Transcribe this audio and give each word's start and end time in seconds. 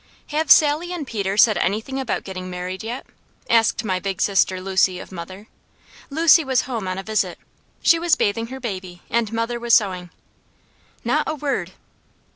"Have 0.29 0.49
Sally 0.49 0.91
and 0.91 1.05
Peter 1.05 1.37
said 1.37 1.59
anything 1.59 1.99
about 1.99 2.23
getting 2.23 2.49
married 2.49 2.81
yet?" 2.83 3.05
asked 3.47 3.83
my 3.83 3.99
big 3.99 4.19
sister 4.19 4.59
Lucy 4.59 4.97
of 4.97 5.11
mother. 5.11 5.45
Lucy 6.09 6.43
was 6.43 6.61
home 6.61 6.87
on 6.87 6.97
a 6.97 7.03
visit. 7.03 7.37
She 7.83 7.99
was 7.99 8.15
bathing 8.15 8.47
her 8.47 8.59
baby 8.59 9.03
and 9.11 9.31
mother 9.31 9.59
was 9.59 9.75
sewing. 9.75 10.09
"Not 11.03 11.29
a 11.29 11.35
word!" 11.35 11.73